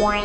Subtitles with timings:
[0.00, 0.24] Wine,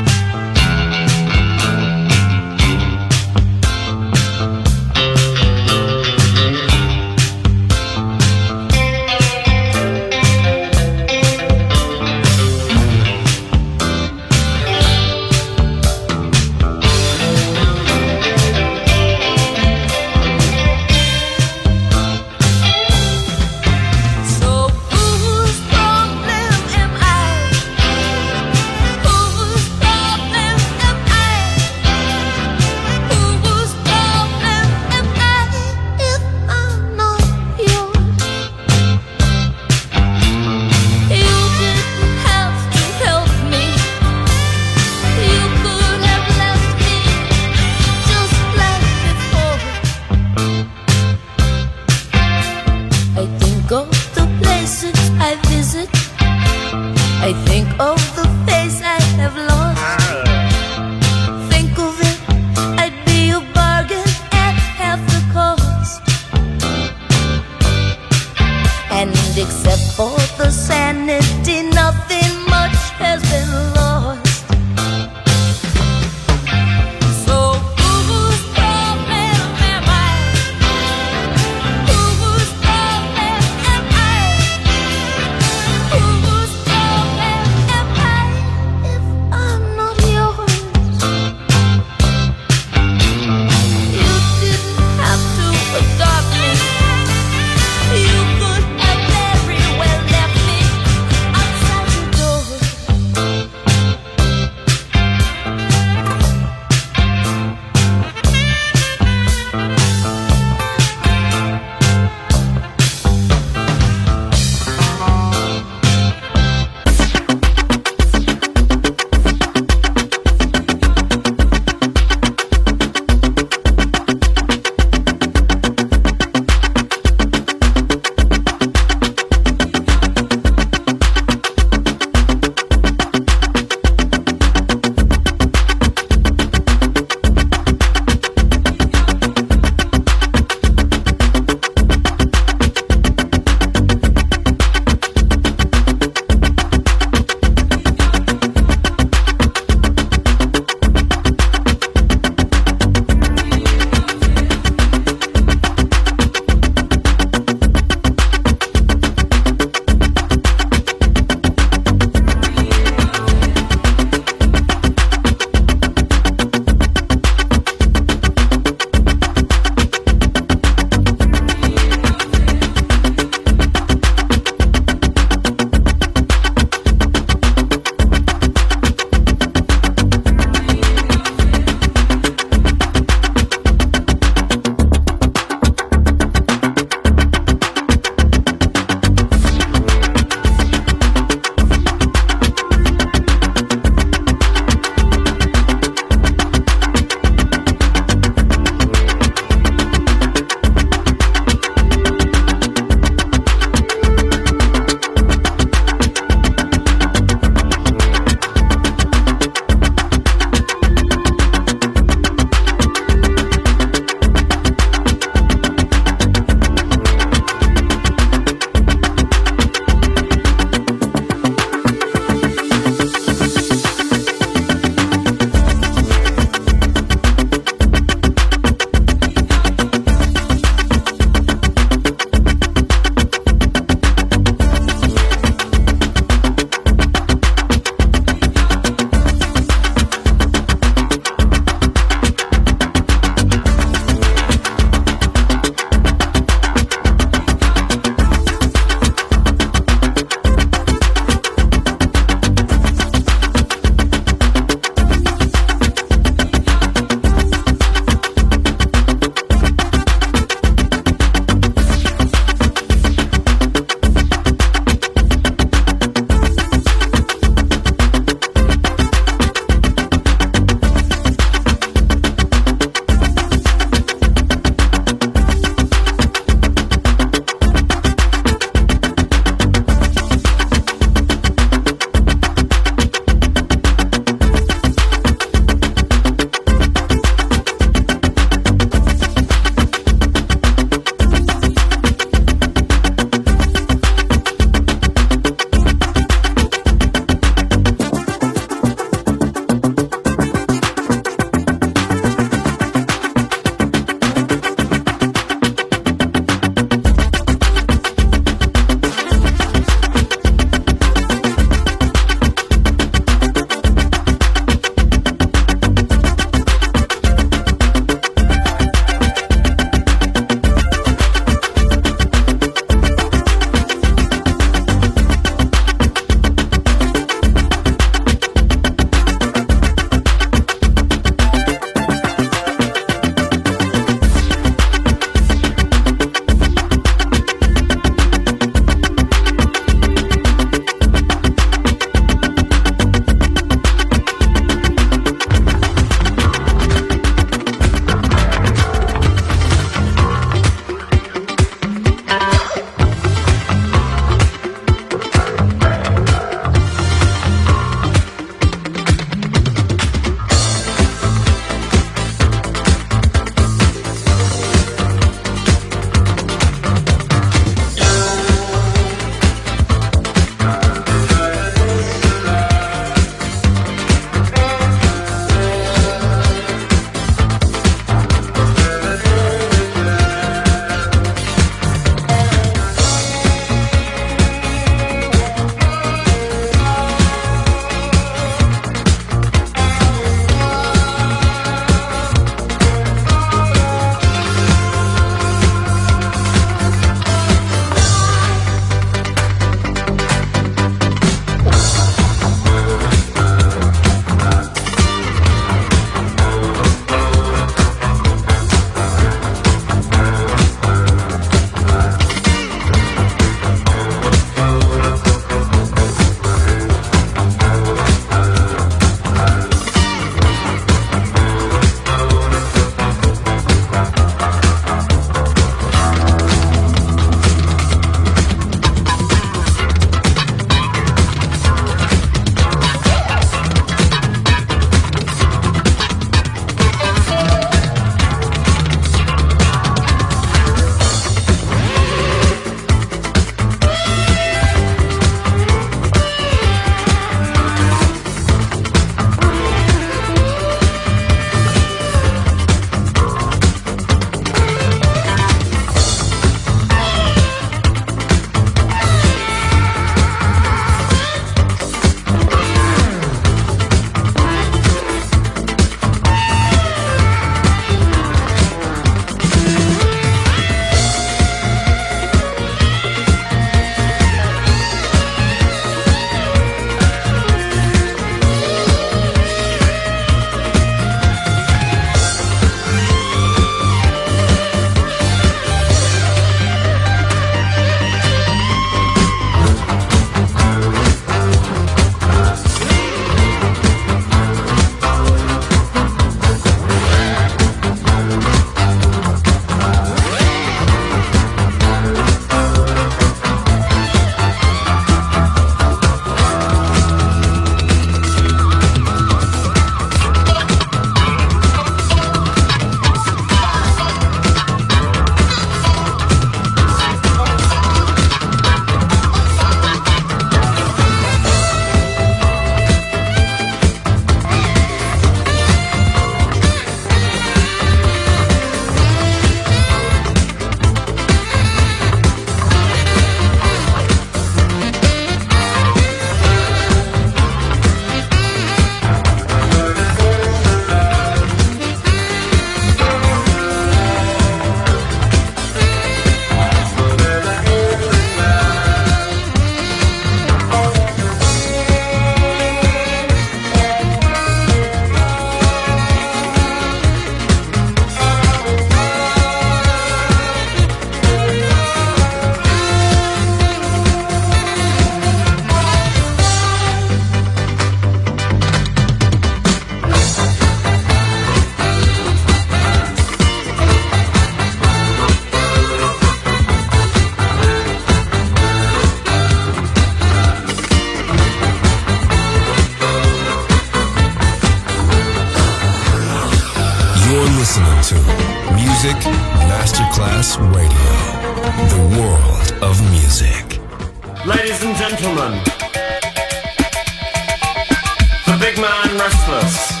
[599.47, 600.00] restless.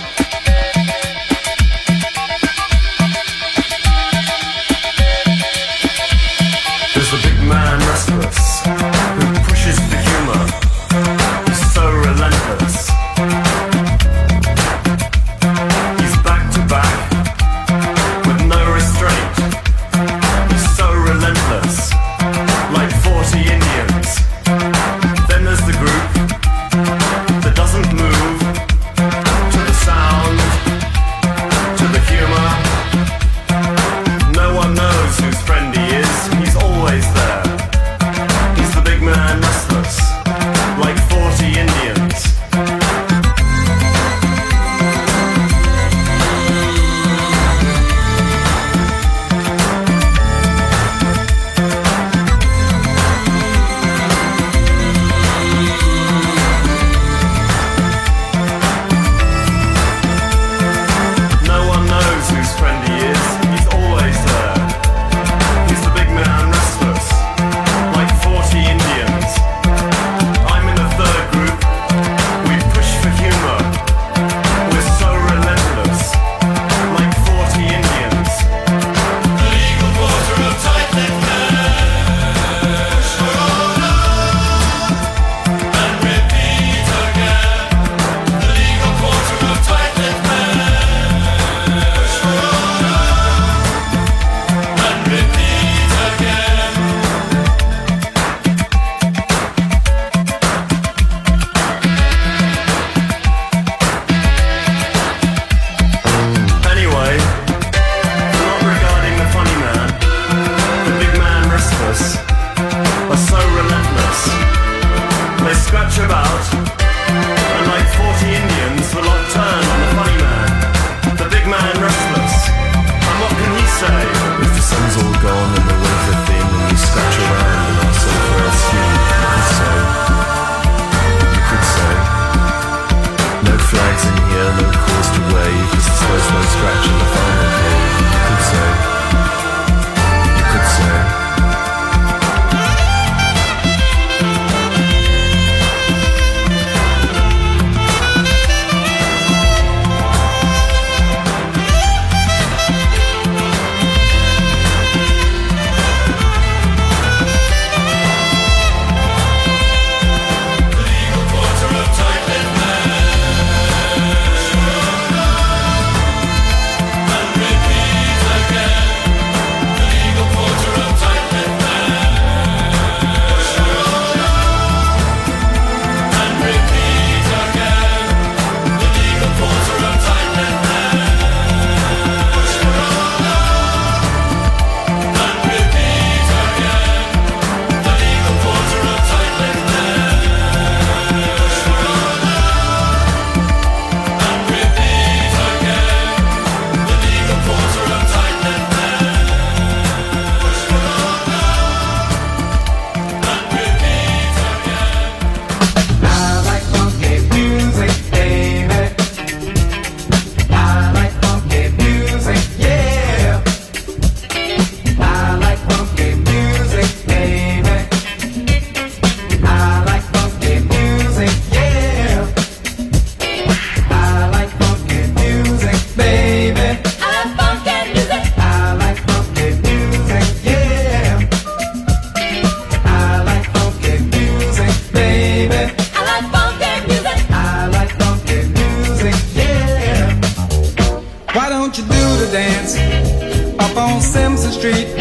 [244.61, 244.93] street.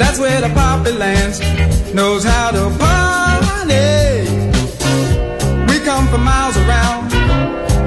[0.00, 1.38] That's where the poppy lands
[1.92, 4.24] knows how to party.
[5.68, 7.10] We come from miles around,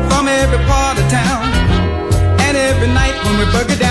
[0.09, 1.45] from every part of town,
[2.45, 3.82] and every night when we bug it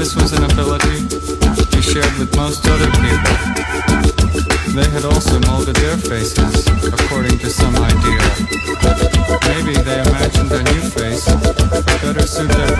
[0.00, 0.96] This was an ability
[1.76, 3.36] she shared with most other people.
[4.72, 8.24] They had also molded their faces according to some ideal.
[9.52, 12.79] Maybe they imagined a new face that better suited their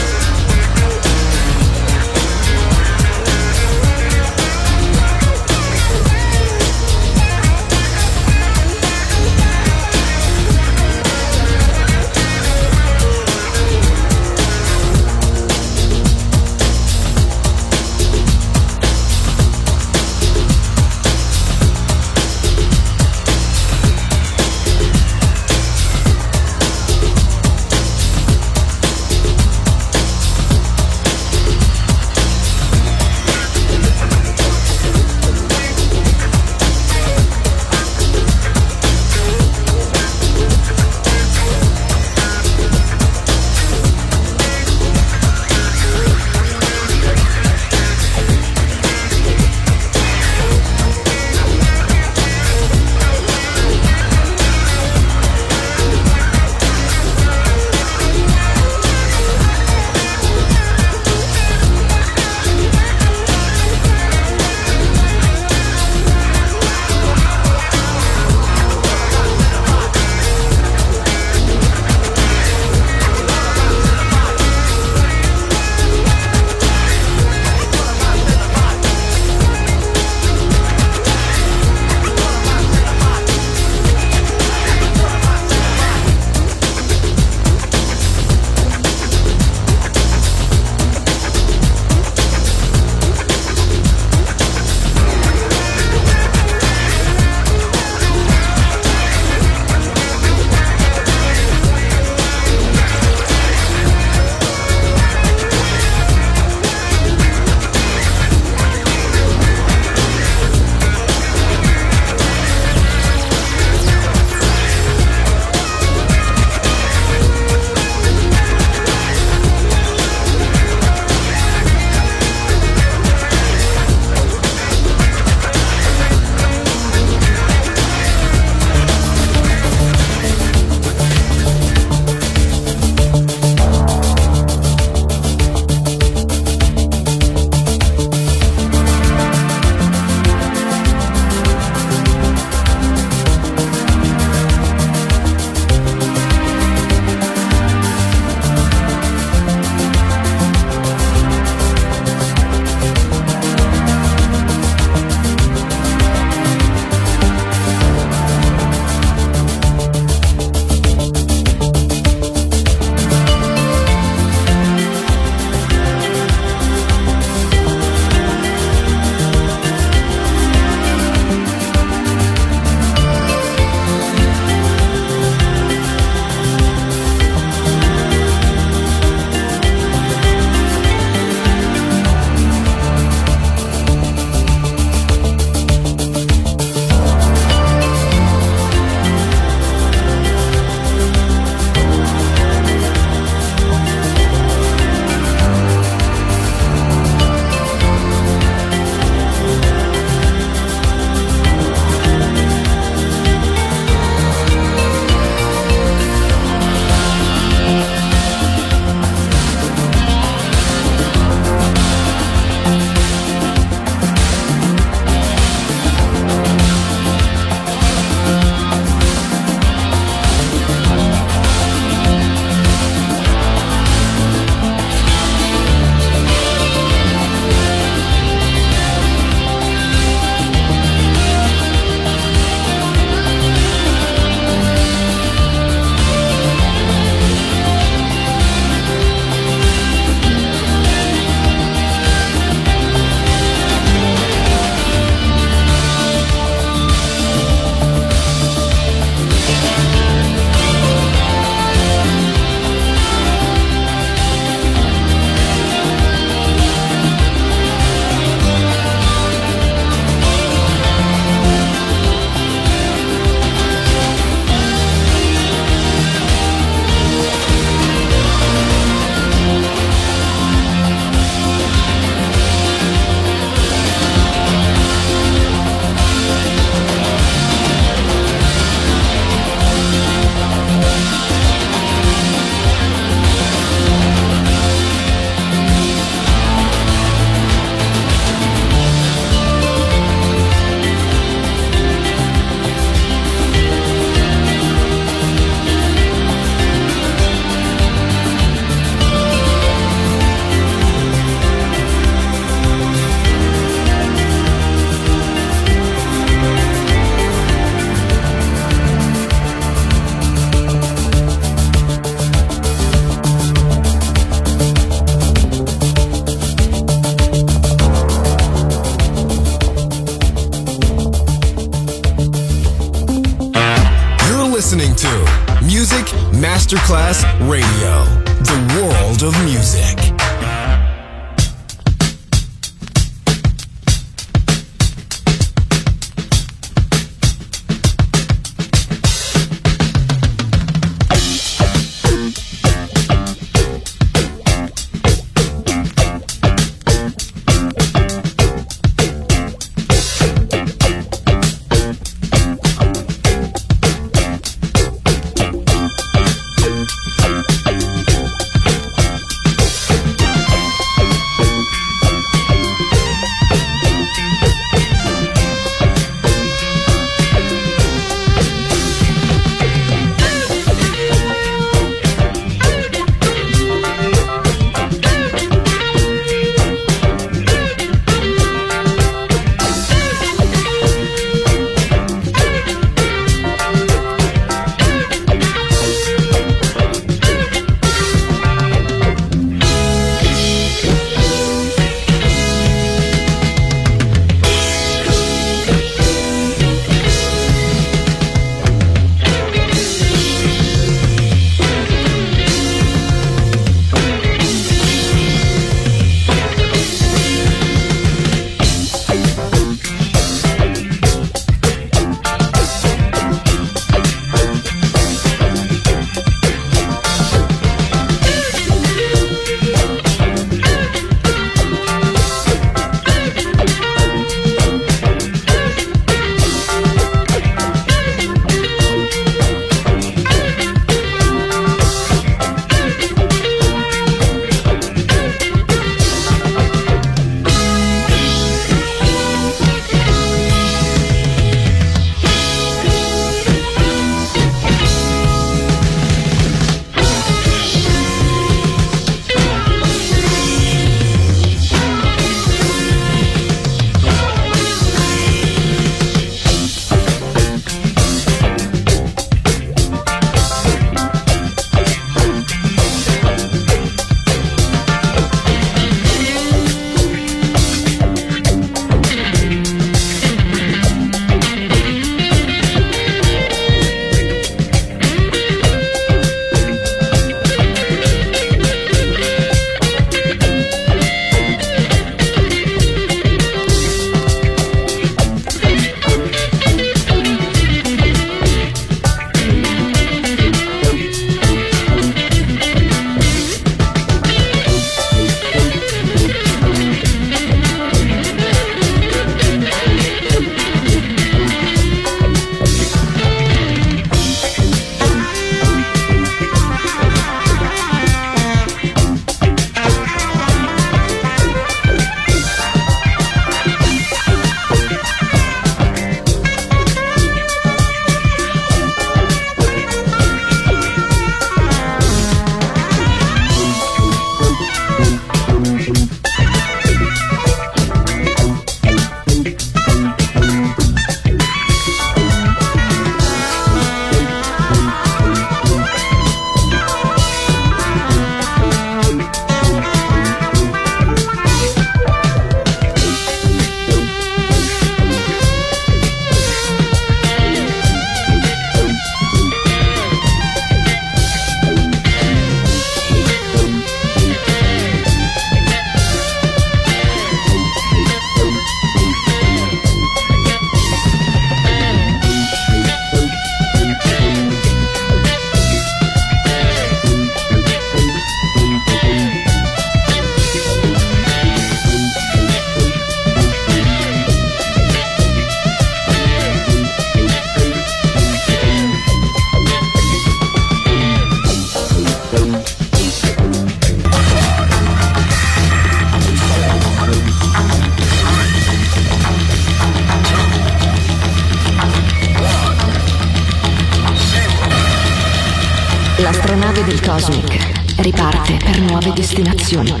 [599.21, 600.00] destinazione.